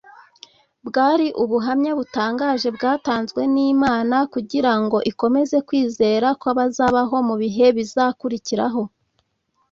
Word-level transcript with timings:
bwari 0.87 1.27
ubuhamya 1.43 1.91
butangaje 1.99 2.67
bwatanzwe 2.75 3.41
n’imana 3.53 4.17
kugira 4.33 4.73
ngo 4.81 4.97
ikomeze 5.11 5.57
kwizera 5.67 6.27
kw’abazabaho 6.39 7.15
mu 7.27 7.35
bihe 7.41 7.65
bizakurikiraho 7.77 8.81